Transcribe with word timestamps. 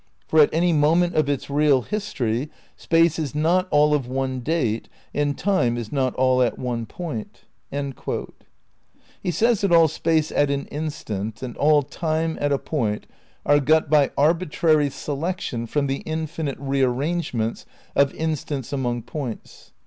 For 0.27 0.41
at 0.41 0.51
any 0.51 0.73
moment 0.73 1.13
of 1.13 1.29
its 1.29 1.47
real 1.47 1.83
history 1.83 2.49
Space 2.75 3.19
is 3.19 3.35
not 3.35 3.67
all 3.69 3.93
of 3.93 4.07
one 4.07 4.39
date 4.39 4.89
and 5.13 5.37
Time 5.37 5.77
is 5.77 5.91
not 5.91 6.15
all 6.15 6.41
at 6.41 6.57
one 6.57 6.87
point."' 6.87 7.41
He 9.21 9.29
says 9.29 9.61
that 9.61 9.71
all 9.71 9.87
Space 9.87 10.31
at 10.31 10.49
an 10.49 10.65
instant 10.69 11.43
and 11.43 11.55
all 11.55 11.83
Time 11.83 12.35
at 12.41 12.51
a 12.51 12.57
point 12.57 13.05
are 13.45 13.59
got 13.59 13.91
by 13.91 14.09
"arbitrary 14.17 14.89
selection 14.89 15.67
from 15.67 15.85
the 15.85 15.97
infinite 15.97 16.57
rearrangements 16.59 17.67
of 17.95 18.11
instants 18.15 18.73
among 18.73 19.03
points." 19.03 19.71